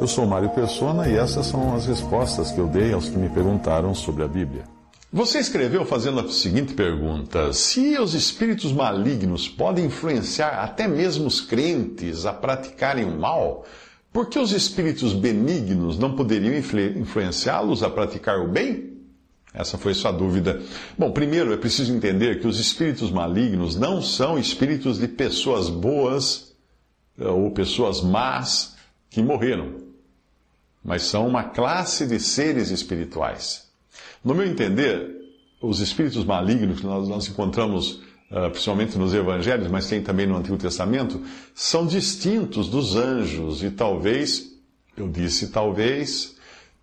[0.00, 3.28] Eu sou Mário Persona e essas são as respostas que eu dei aos que me
[3.28, 4.64] perguntaram sobre a Bíblia.
[5.12, 11.40] Você escreveu fazendo a seguinte pergunta: Se os espíritos malignos podem influenciar até mesmo os
[11.40, 13.66] crentes a praticarem o mal,
[14.12, 18.90] por que os espíritos benignos não poderiam influ- influenciá-los a praticar o bem?
[19.52, 20.62] Essa foi sua dúvida.
[20.96, 26.52] Bom, primeiro é preciso entender que os espíritos malignos não são espíritos de pessoas boas
[27.18, 28.76] eh, ou pessoas más
[29.10, 29.89] que morreram,
[30.84, 33.68] mas são uma classe de seres espirituais.
[34.24, 35.16] No meu entender,
[35.60, 40.36] os espíritos malignos que nós, nós encontramos ah, principalmente nos evangelhos, mas tem também no
[40.36, 41.20] Antigo Testamento,
[41.52, 44.52] são distintos dos anjos e talvez,
[44.96, 46.36] eu disse talvez,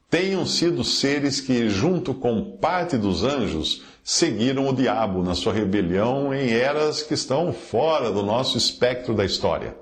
[0.09, 6.33] tenham sido seres que, junto com parte dos anjos, seguiram o diabo na sua rebelião
[6.33, 9.75] em eras que estão fora do nosso espectro da história.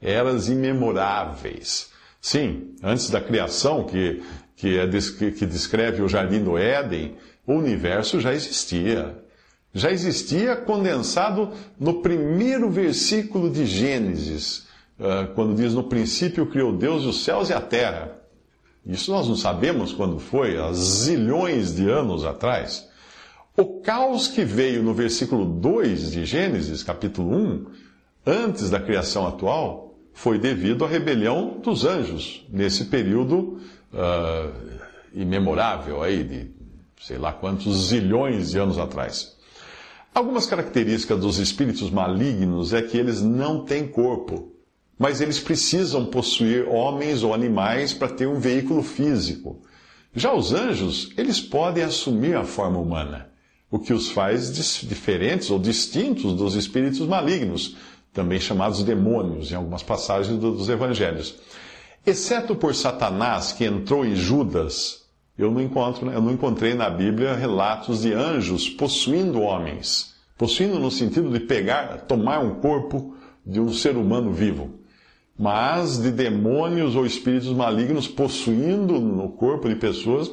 [0.00, 1.90] Eras imemoráveis.
[2.26, 4.20] Sim, antes da criação, que,
[4.56, 4.88] que, é,
[5.30, 7.14] que descreve o jardim do Éden,
[7.46, 9.16] o universo já existia.
[9.72, 14.66] Já existia condensado no primeiro versículo de Gênesis,
[14.98, 18.18] ah, quando diz: No princípio criou Deus os céus e a terra.
[18.84, 22.88] Isso nós não sabemos quando foi, há zilhões de anos atrás.
[23.56, 27.66] O caos que veio no versículo 2 de Gênesis, capítulo 1,
[28.26, 29.85] antes da criação atual,
[30.16, 33.60] foi devido à rebelião dos anjos, nesse período
[33.92, 34.50] ah,
[35.12, 36.50] imemorável aí, de
[36.98, 39.36] sei lá quantos zilhões de anos atrás.
[40.14, 44.54] Algumas características dos espíritos malignos é que eles não têm corpo,
[44.98, 49.60] mas eles precisam possuir homens ou animais para ter um veículo físico.
[50.14, 53.28] Já os anjos, eles podem assumir a forma humana,
[53.70, 54.50] o que os faz
[54.80, 57.76] diferentes ou distintos dos espíritos malignos,
[58.16, 61.36] também chamados demônios em algumas passagens do- dos evangelhos.
[62.04, 65.04] Exceto por Satanás, que entrou em Judas,
[65.38, 70.14] eu não, encontro, eu não encontrei na Bíblia relatos de anjos possuindo homens.
[70.38, 74.70] Possuindo no sentido de pegar, tomar um corpo de um ser humano vivo.
[75.38, 80.30] Mas de demônios ou espíritos malignos possuindo no corpo de pessoas,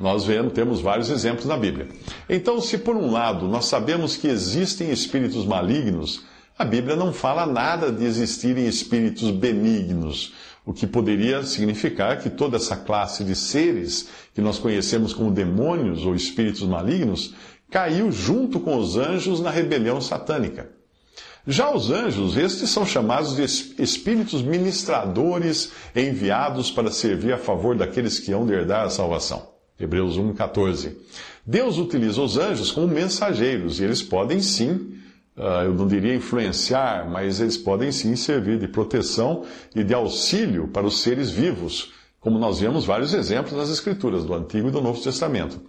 [0.00, 1.88] nós vemos, temos vários exemplos na Bíblia.
[2.28, 6.24] Então, se por um lado nós sabemos que existem espíritos malignos,
[6.58, 10.32] a Bíblia não fala nada de existirem espíritos benignos,
[10.64, 16.04] o que poderia significar que toda essa classe de seres que nós conhecemos como demônios
[16.04, 17.34] ou espíritos malignos
[17.70, 20.70] caiu junto com os anjos na rebelião satânica.
[21.44, 27.74] Já os anjos, estes são chamados de es- espíritos ministradores enviados para servir a favor
[27.76, 29.48] daqueles que hão de herdar a salvação.
[29.80, 30.94] Hebreus 1,14.
[31.44, 34.94] Deus utiliza os anjos como mensageiros e eles podem sim,
[35.36, 39.44] eu não diria influenciar, mas eles podem sim servir de proteção
[39.74, 44.34] e de auxílio para os seres vivos, como nós vemos vários exemplos nas Escrituras, do
[44.34, 45.60] Antigo e do Novo Testamento.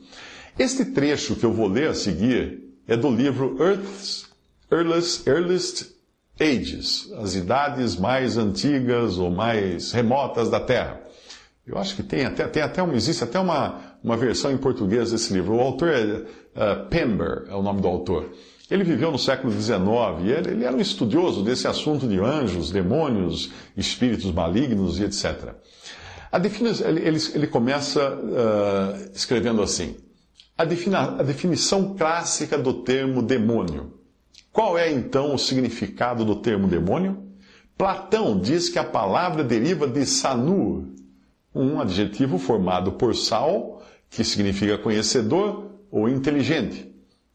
[0.59, 4.25] Este trecho que eu vou ler a seguir é do livro Earth's
[4.69, 5.93] Earliest, Earliest
[6.39, 11.01] Ages, as idades mais antigas ou mais remotas da Terra.
[11.65, 15.31] Eu acho que tem até, tem até existe até uma, uma versão em português desse
[15.31, 15.55] livro.
[15.55, 18.29] O autor é uh, Pember, é o nome do autor.
[18.73, 19.77] Ele viveu no século XIX
[20.23, 25.53] e ele, ele era um estudioso desse assunto de anjos, demônios, espíritos malignos e etc.
[26.31, 29.95] A ele, ele, ele começa uh, escrevendo assim:
[30.57, 33.93] a, defina- a definição clássica do termo demônio.
[34.51, 37.27] Qual é então o significado do termo demônio?
[37.77, 40.85] Platão diz que a palavra deriva de sanur,
[41.53, 46.91] um adjetivo formado por sal, que significa conhecedor ou inteligente.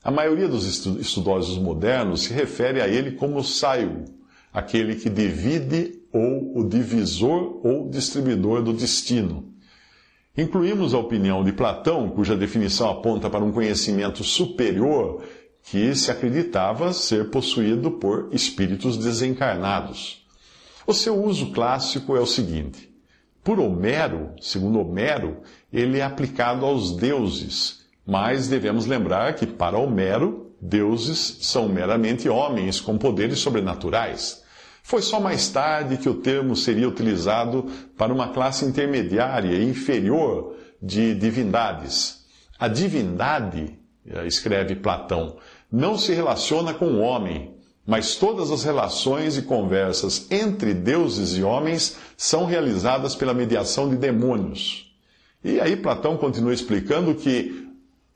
[0.09, 4.07] A maioria dos estu- estudiosos modernos se refere a ele como saio,
[4.51, 9.53] aquele que divide ou o divisor ou distribuidor do destino.
[10.35, 15.23] Incluímos a opinião de Platão, cuja definição aponta para um conhecimento superior
[15.63, 20.27] que se acreditava ser possuído por espíritos desencarnados.
[20.87, 22.91] O seu uso clássico é o seguinte:
[23.45, 27.78] por Homero, segundo Homero, ele é aplicado aos deuses,
[28.09, 34.43] mas devemos lembrar que para Homero, deuses são meramente homens com poderes sobrenaturais.
[34.83, 37.67] Foi só mais tarde que o termo seria utilizado
[37.99, 42.25] para uma classe intermediária e inferior de divindades.
[42.59, 45.37] A divindade, eh, escreve Platão,
[45.71, 47.57] não se relaciona com o homem,
[47.87, 53.97] mas todas as relações e conversas entre deuses e homens são realizadas pela mediação de
[53.97, 54.91] demônios.
[55.45, 57.68] E aí Platão continua explicando que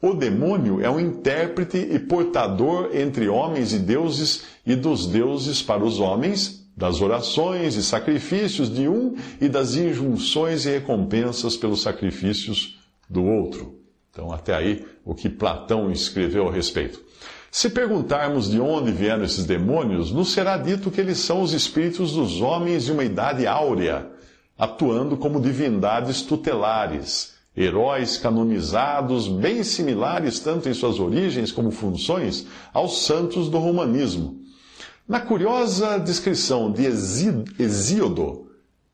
[0.02, 5.84] o demônio é um intérprete e portador entre homens e deuses e dos deuses para
[5.84, 12.80] os homens, das orações e sacrifícios de um e das injunções e recompensas pelos sacrifícios
[13.08, 13.78] do outro.
[14.10, 17.00] Então, até aí, o que Platão escreveu a respeito.
[17.48, 22.12] Se perguntarmos de onde vieram esses demônios, nos será dito que eles são os espíritos
[22.12, 24.10] dos homens de uma idade áurea,
[24.58, 33.04] atuando como divindades tutelares heróis canonizados, bem similares tanto em suas origens como funções aos
[33.04, 34.40] santos do romanismo.
[35.06, 38.46] Na curiosa descrição de Hesíodo,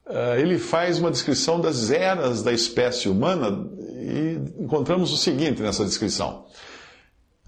[0.08, 5.84] eh, ele faz uma descrição das eras da espécie humana e encontramos o seguinte nessa
[5.84, 6.46] descrição.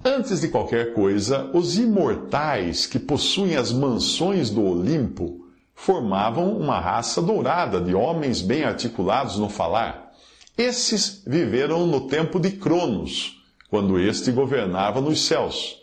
[0.05, 5.41] Antes de qualquer coisa, os imortais que possuem as mansões do Olimpo
[5.75, 10.00] formavam uma raça dourada de homens bem articulados no falar
[10.61, 15.79] esses viveram no tempo de Cronos, quando este governava nos céus.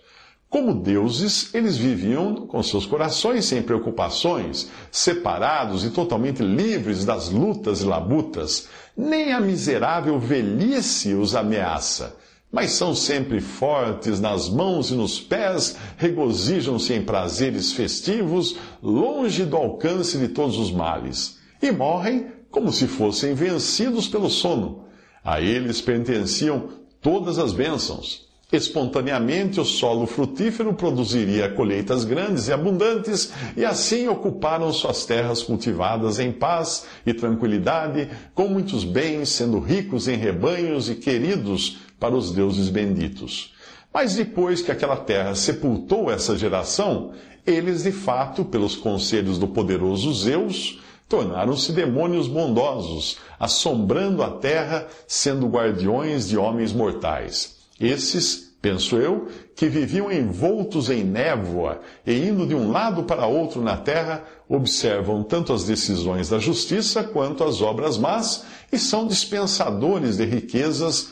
[0.50, 7.82] Como deuses, eles viviam com seus corações sem preocupações, separados e totalmente livres das lutas
[7.82, 8.70] e labutas.
[8.96, 12.16] Nem a miserável velhice os ameaça,
[12.52, 19.58] mas são sempre fortes nas mãos e nos pés, regozijam-se em prazeres festivos, longe do
[19.58, 24.86] alcance de todos os males, e morrem como se fossem vencidos pelo sono.
[25.24, 26.70] A eles pertenciam
[27.02, 28.28] todas as bênçãos.
[28.50, 36.18] Espontaneamente o solo frutífero produziria colheitas grandes e abundantes, e assim ocuparam suas terras cultivadas
[36.18, 42.32] em paz e tranquilidade, com muitos bens, sendo ricos em rebanhos e queridos para os
[42.32, 43.54] deuses benditos.
[43.94, 47.12] Mas depois que aquela terra sepultou essa geração,
[47.46, 55.48] eles de fato, pelos conselhos do poderoso Zeus, tornaram-se demônios bondosos, assombrando a terra, sendo
[55.48, 57.58] guardiões de homens mortais.
[57.80, 63.62] Esses, penso eu, que viviam envoltos em névoa e indo de um lado para outro
[63.62, 70.18] na terra, observam tanto as decisões da justiça quanto as obras más e são dispensadores
[70.18, 71.12] de riquezas.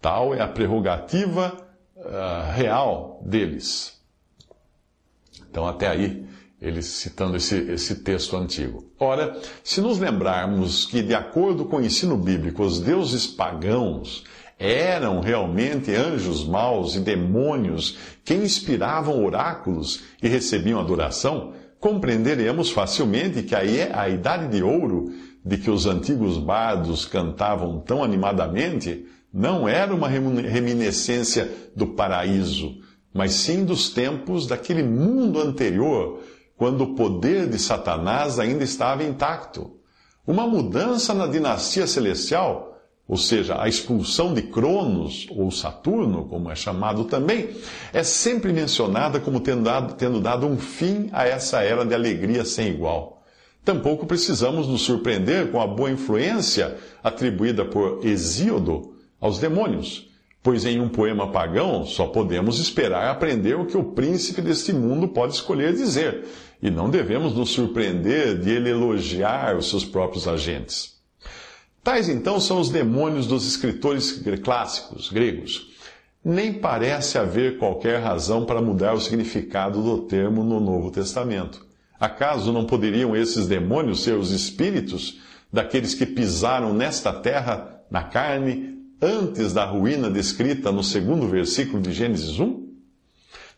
[0.00, 1.56] Tal é a prerrogativa
[1.96, 4.00] uh, real deles.
[5.48, 6.26] Então, até aí
[6.62, 8.84] ele citando esse, esse texto antigo.
[8.98, 14.22] Ora, se nos lembrarmos que, de acordo com o ensino bíblico, os deuses pagãos
[14.56, 23.56] eram realmente anjos maus e demônios que inspiravam oráculos e recebiam adoração, compreenderemos facilmente que
[23.56, 25.12] aí a idade de ouro
[25.44, 29.04] de que os antigos bardos cantavam tão animadamente
[29.34, 32.76] não era uma reminiscência do paraíso,
[33.12, 36.20] mas sim dos tempos daquele mundo anterior
[36.62, 39.80] quando o poder de Satanás ainda estava intacto.
[40.24, 42.78] Uma mudança na dinastia celestial,
[43.08, 47.48] ou seja, a expulsão de Cronos, ou Saturno, como é chamado também,
[47.92, 52.44] é sempre mencionada como tendo dado, tendo dado um fim a essa era de alegria
[52.44, 53.24] sem igual.
[53.64, 60.11] Tampouco precisamos nos surpreender com a boa influência atribuída por Hesíodo aos demônios
[60.42, 65.06] pois em um poema pagão só podemos esperar aprender o que o príncipe deste mundo
[65.08, 66.24] pode escolher dizer,
[66.60, 70.96] e não devemos nos surpreender de ele elogiar os seus próprios agentes.
[71.82, 75.70] Tais então são os demônios dos escritores clássicos gregos.
[76.24, 81.66] Nem parece haver qualquer razão para mudar o significado do termo no Novo Testamento.
[81.98, 85.20] Acaso não poderiam esses demônios ser os espíritos
[85.52, 91.92] daqueles que pisaram nesta terra na carne antes da ruína descrita no segundo versículo de
[91.92, 92.70] Gênesis 1?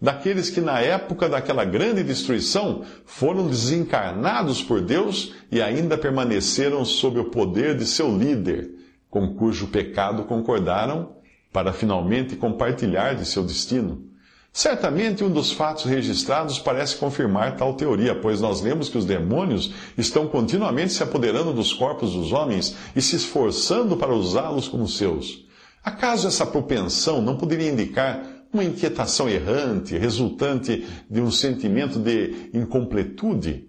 [0.00, 7.20] Daqueles que na época daquela grande destruição foram desencarnados por Deus e ainda permaneceram sob
[7.20, 8.70] o poder de seu líder,
[9.10, 11.16] com cujo pecado concordaram
[11.52, 14.13] para finalmente compartilhar de seu destino.
[14.56, 19.74] Certamente um dos fatos registrados parece confirmar tal teoria, pois nós lemos que os demônios
[19.98, 25.44] estão continuamente se apoderando dos corpos dos homens e se esforçando para usá-los como seus.
[25.82, 33.68] Acaso essa propensão não poderia indicar uma inquietação errante, resultante de um sentimento de incompletude?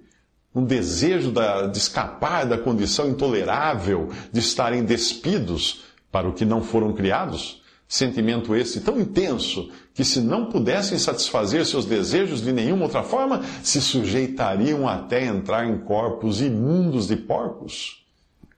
[0.54, 1.34] Um desejo
[1.72, 7.64] de escapar da condição intolerável de estarem despidos para o que não foram criados?
[7.88, 13.42] Sentimento esse tão intenso que, se não pudessem satisfazer seus desejos de nenhuma outra forma,
[13.64, 18.06] se sujeitariam até entrar em corpos imundos de porcos,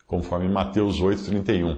[0.08, 1.78] conforme Mateus 8,31.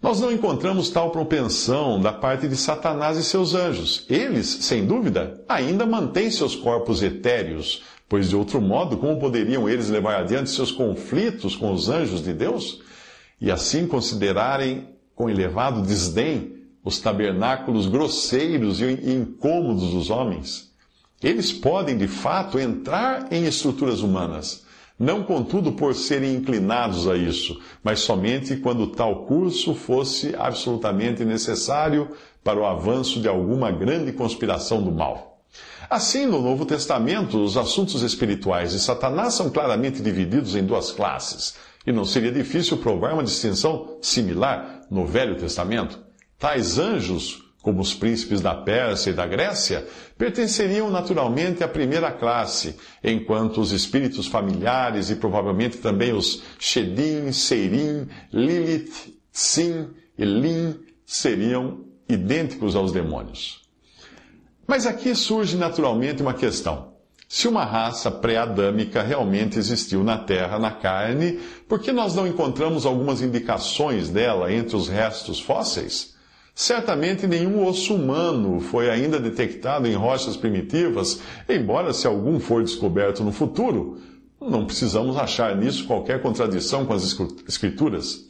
[0.00, 4.06] Nós não encontramos tal propensão da parte de Satanás e seus anjos.
[4.08, 9.90] Eles, sem dúvida, ainda mantêm seus corpos etéreos, pois de outro modo, como poderiam eles
[9.90, 12.80] levar adiante seus conflitos com os anjos de Deus?
[13.38, 20.70] E assim considerarem com elevado desdém os tabernáculos grosseiros e incômodos dos homens.
[21.22, 24.64] Eles podem, de fato, entrar em estruturas humanas,
[24.98, 32.10] não contudo por serem inclinados a isso, mas somente quando tal curso fosse absolutamente necessário
[32.42, 35.42] para o avanço de alguma grande conspiração do mal.
[35.88, 41.54] Assim, no Novo Testamento, os assuntos espirituais de Satanás são claramente divididos em duas classes,
[41.86, 46.07] e não seria difícil provar uma distinção similar no Velho Testamento.
[46.38, 49.84] Tais anjos, como os príncipes da Pérsia e da Grécia,
[50.16, 58.06] pertenceriam naturalmente à primeira classe, enquanto os espíritos familiares e provavelmente também os Shedim, Seirim,
[58.32, 63.62] Lilith, Sim e Lim seriam idênticos aos demônios.
[64.64, 66.92] Mas aqui surge naturalmente uma questão.
[67.28, 72.86] Se uma raça pré-adâmica realmente existiu na Terra, na carne, por que nós não encontramos
[72.86, 76.16] algumas indicações dela entre os restos fósseis?
[76.58, 83.22] Certamente nenhum osso humano foi ainda detectado em rochas primitivas, embora se algum for descoberto
[83.22, 83.98] no futuro,
[84.40, 88.26] não precisamos achar nisso qualquer contradição com as Escrituras.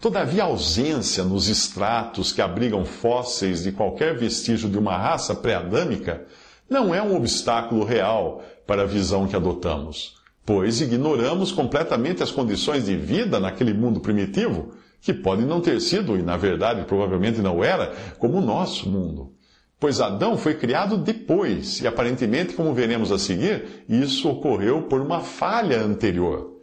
[0.00, 6.24] Todavia, a ausência nos estratos que abrigam fósseis de qualquer vestígio de uma raça pré-adâmica
[6.70, 10.14] não é um obstáculo real para a visão que adotamos,
[10.46, 16.16] pois ignoramos completamente as condições de vida naquele mundo primitivo que pode não ter sido,
[16.16, 19.32] e na verdade provavelmente não era, como o nosso mundo.
[19.78, 25.20] Pois Adão foi criado depois, e aparentemente, como veremos a seguir, isso ocorreu por uma
[25.20, 26.56] falha anterior.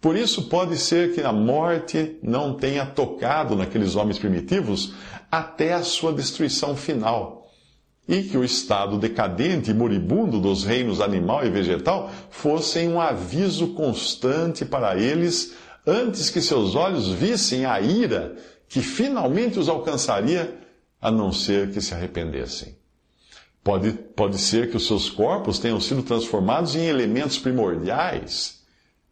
[0.00, 4.94] Por isso, pode ser que a morte não tenha tocado naqueles homens primitivos
[5.30, 7.46] até a sua destruição final.
[8.08, 13.68] E que o estado decadente e moribundo dos reinos animal e vegetal fossem um aviso
[13.68, 15.54] constante para eles
[15.86, 18.36] antes que seus olhos vissem a ira
[18.68, 20.58] que finalmente os alcançaria,
[21.00, 22.76] a não ser que se arrependessem.
[23.64, 28.62] Pode, pode ser que os seus corpos tenham sido transformados em elementos primordiais,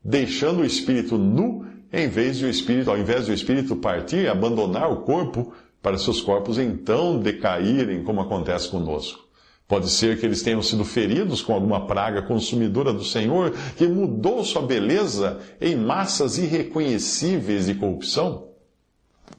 [0.02, 4.24] deixando o espírito nu em vez de o espírito, ao invés de o espírito partir
[4.24, 9.27] e abandonar o corpo para seus corpos então decaírem, como acontece conosco.
[9.68, 14.42] Pode ser que eles tenham sido feridos com alguma praga consumidora do Senhor que mudou
[14.42, 18.48] sua beleza em massas irreconhecíveis de corrupção.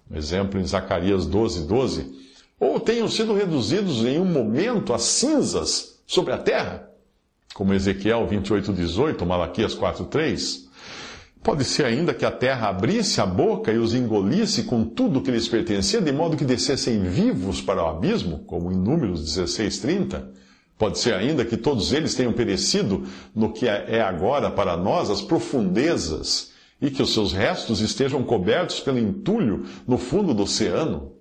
[0.10, 2.20] Um exemplo em Zacarias 12, 12.
[2.60, 6.92] Ou tenham sido reduzidos em um momento a cinzas sobre a terra,
[7.56, 10.69] como Ezequiel 28, 18, Malaquias 4, 3.
[11.42, 15.32] Pode ser ainda que a terra abrisse a boca e os engolisse com tudo que
[15.32, 20.30] lhes pertencia, de modo que descessem vivos para o abismo, como em Números 16:30.
[20.78, 23.04] Pode ser ainda que todos eles tenham perecido
[23.34, 28.80] no que é agora para nós as profundezas, e que os seus restos estejam cobertos
[28.80, 31.14] pelo entulho no fundo do oceano.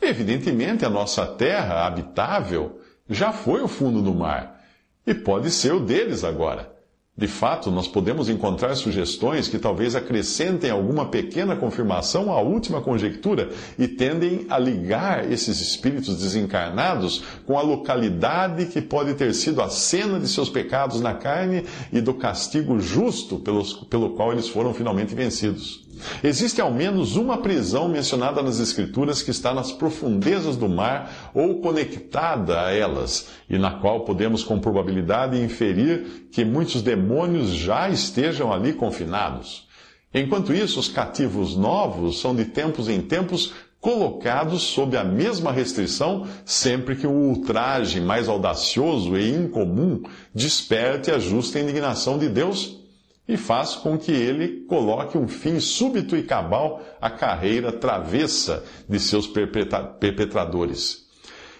[0.00, 4.62] Evidentemente, a nossa terra habitável já foi o fundo do mar,
[5.06, 6.75] e pode ser o deles agora.
[7.18, 13.48] De fato, nós podemos encontrar sugestões que talvez acrescentem alguma pequena confirmação à última conjectura
[13.78, 19.70] e tendem a ligar esses espíritos desencarnados com a localidade que pode ter sido a
[19.70, 24.74] cena de seus pecados na carne e do castigo justo pelos, pelo qual eles foram
[24.74, 25.85] finalmente vencidos.
[26.22, 31.60] Existe ao menos uma prisão mencionada nas Escrituras que está nas profundezas do mar ou
[31.60, 38.52] conectada a elas, e na qual podemos com probabilidade inferir que muitos demônios já estejam
[38.52, 39.66] ali confinados.
[40.12, 46.26] Enquanto isso, os cativos novos são de tempos em tempos colocados sob a mesma restrição
[46.44, 50.02] sempre que o ultraje mais audacioso e incomum
[50.34, 52.85] desperte a justa indignação de Deus
[53.28, 59.00] e faz com que ele coloque um fim súbito e cabal à carreira travessa de
[59.00, 61.06] seus perpetradores.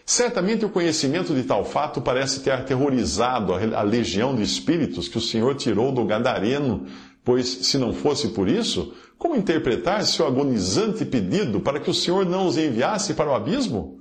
[0.05, 5.21] Certamente o conhecimento de tal fato parece ter aterrorizado a legião de espíritos que o
[5.21, 6.87] Senhor tirou do Gadareno,
[7.25, 12.25] pois, se não fosse por isso, como interpretar seu agonizante pedido para que o Senhor
[12.25, 13.99] não os enviasse para o abismo?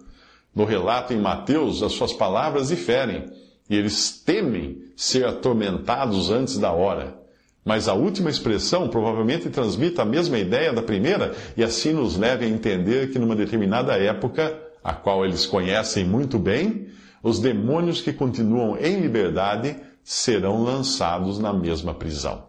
[0.53, 3.25] No relato em Mateus, as suas palavras diferem,
[3.67, 7.24] e eles temem ser atormentados antes da hora.
[7.65, 12.43] Mas a última expressão provavelmente transmite a mesma ideia da primeira e assim nos leva
[12.43, 16.87] a entender que numa determinada época, a qual eles conhecem muito bem,
[17.25, 22.47] Os demônios que continuam em liberdade serão lançados na mesma prisão.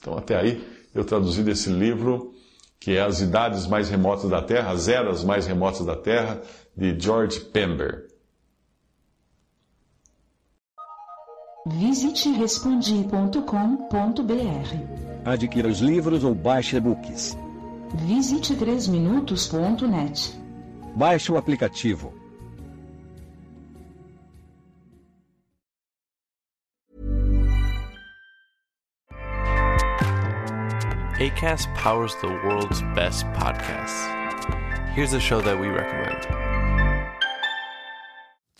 [0.00, 2.32] Então, até aí, eu traduzi desse livro,
[2.80, 6.40] que é As Idades Mais Remotas da Terra, As Eras Mais Remotas da Terra,
[6.74, 8.06] de George Pember.
[11.66, 15.24] Visite respondi.com.br.
[15.24, 17.38] Adquira os livros ou baixe e-books.
[17.94, 20.36] Visite 3minutos.net.
[20.96, 22.12] Baixe o aplicativo.
[31.20, 34.08] ACAST powers the world's best podcasts.
[34.96, 36.26] Here's a show that we recommend.